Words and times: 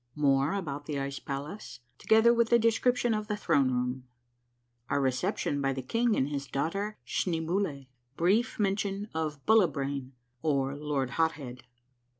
—MORE 0.15 0.53
ABOUT 0.53 0.87
THE 0.87 0.97
ICE 0.97 1.19
PALACE, 1.19 1.79
TOGETHER 1.99 2.33
WITH 2.33 2.51
A 2.51 2.57
DESCRIPTION 2.57 3.13
OF 3.13 3.27
THE 3.27 3.35
THONE 3.37 3.69
ROOM.— 3.71 4.05
OUR 4.89 4.99
RECEPTION 4.99 5.61
BY 5.61 5.73
THE 5.73 5.81
KING 5.83 6.15
AND 6.15 6.29
HIS 6.29 6.47
DAUGHTER 6.47 6.97
SCHNEEBOULE.— 7.05 7.85
BRIEF 8.17 8.57
MENTION 8.59 9.09
OF 9.13 9.45
BULLIBRAIN, 9.45 10.13
OR 10.41 10.75
LORD 10.75 11.09
HOT 11.11 11.33
HEAD. 11.33 11.63